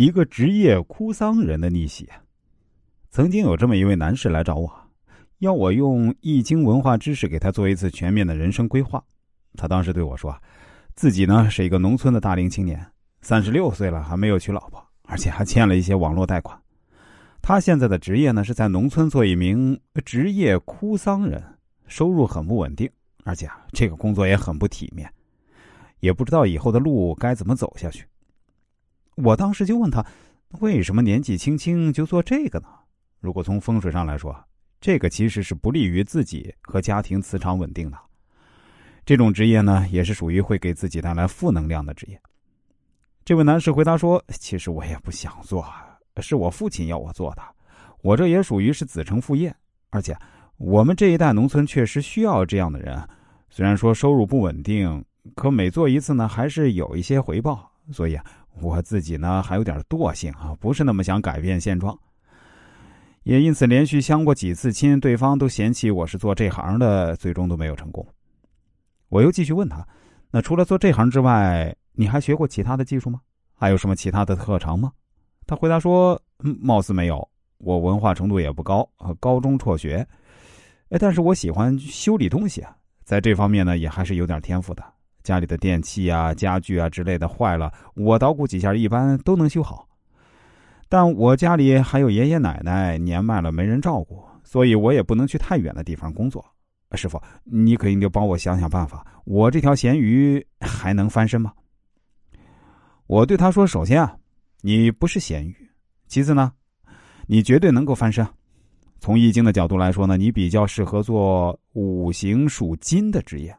[0.00, 2.08] 一个职业哭丧人的逆袭。
[3.10, 4.72] 曾经有这么一位男士来找我，
[5.40, 9.04] 要我用易经文化知识给他做一次全面的人生规划。
[9.58, 10.34] 他当时对我说，
[10.94, 12.82] 自己呢是一个农村的大龄青年，
[13.20, 16.58] 三十六岁了还没有娶老婆，而且还欠了一些网络贷款。
[17.42, 21.44] 他现在的职业呢是在农村做一名职业哭丧人，
[21.88, 22.90] 收入很不稳定，
[23.24, 25.12] 而且啊这个工作也很不体面，
[25.98, 28.06] 也不知道以后的路该怎么走下去。
[29.22, 30.04] 我当时就问他，
[30.60, 32.68] 为什么年纪轻轻就做这个呢？
[33.20, 34.34] 如果从风水上来说，
[34.80, 37.98] 这个其实是不利于自己和家庭磁场稳定的。
[39.04, 42.20] 这种职业呢，也是属于会给自己带来负能量的职业。
[43.24, 45.64] 这位男士回答说：“其实我也不想做，
[46.20, 47.42] 是我父亲要我做的。
[48.02, 49.54] 我这也属于是子承父业，
[49.90, 50.16] 而且
[50.56, 53.06] 我们这一代农村确实需要这样的人。
[53.50, 57.70] 虽然说收入不稳定，可每做一次呢，还是有一些回报。
[57.92, 58.24] 所以啊。”
[58.60, 61.98] 我自己呢还有点惰性啊，不是那么想改变现状，
[63.22, 68.06] 也因此连续相过几次亲，对方都嫌弃我是做这行的，最终都没有成功。
[69.08, 69.86] 我又继续问他
[70.30, 73.20] ：“那除了做这行之外，你还学过其他的技术吗？
[73.54, 74.92] 还有什么其他的特长吗？”
[75.46, 77.28] 他回答说：“貌似没有，
[77.58, 80.06] 我文化程度也不高，高中辍学。
[80.90, 84.84] 哎，但是我喜欢修理东西啊，在这方面呢也还是有点天赋的。”
[85.22, 89.86] 家里的电器啊、家具啊之类的坏了，我捣鼓几下，一般都能修好。
[90.88, 96.44] 但我家里还有爷爷奶奶，年迈了没人照顾，所以我也不能去太远的地方工作。
[96.94, 101.52] 师傅，你可以就帮我想想办法，我这条咸鱼还能翻身吗？
[103.06, 104.16] 我对他说：“首先啊，
[104.62, 105.52] 你不是咸鱼；
[106.08, 106.52] 其次呢，
[107.26, 108.26] 你绝对能够翻身。
[108.98, 113.56] 从易经的角度来说呢，你比较适合做五行属金的职业。”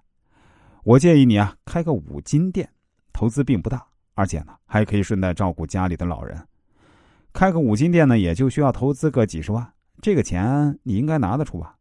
[0.83, 2.67] 我建议你啊，开个五金店，
[3.13, 6.39] 投资并不大，而且呢，还可以顺带照顾家里的老人。
[7.31, 11.75] 开个五金店呢，也就需要投资个几十万，这个钱你应该拿得出吧？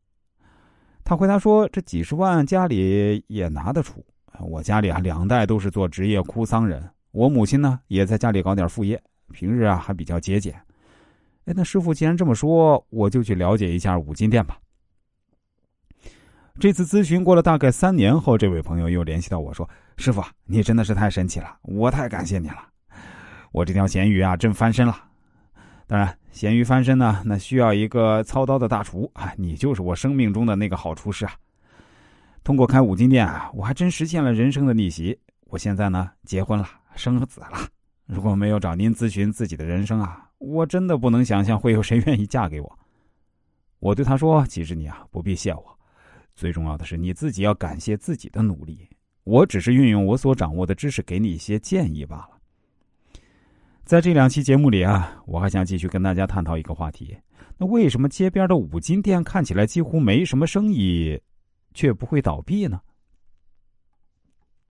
[1.03, 4.05] 他回答说：“这几十万家里也拿得出。
[4.39, 9.03] 我家里啊，两代都是做职业哭丧人，我母亲呢也在家里搞点副业，
[9.33, 10.55] 平日啊还比较节俭。
[11.47, 14.59] 哎，那师傅既然这么说，我就去了解一下五金店吧。”
[16.61, 19.67] 这次咨询过了大概三年后，这位朋友又联系到我说
[19.97, 22.59] ：“师傅，你真的是太神奇了，我太感谢你了。
[23.51, 24.95] 我这条咸鱼啊，真翻身了。
[25.87, 31.33] 当然，咸鱼翻身呢，那需要一个操刀的大厨啊，你就是我生命中的那个好厨师啊。
[32.45, 35.19] 通过开五金店啊，我还真实现了人生的逆袭。
[35.47, 37.67] 我现在呢，结婚了，生子了。
[38.05, 42.79] 如果没有找您咨询自己的人生啊，我真的不能想象会有谁愿意嫁给我。
[43.79, 45.65] 我对他说：其实你啊，不必谢我。”
[46.41, 48.89] 最重要的是你自己要感谢自己的努力，
[49.25, 52.31] 我只是运用我所掌握的知识给你一些建议罢了。
[53.85, 57.15] 在这两期节目里啊，我还想继续跟大家探讨一个话题：
[57.59, 61.21] 那为什么街边的五金店看起来几乎没什么生意，
[61.75, 62.81] 却不会倒闭呢？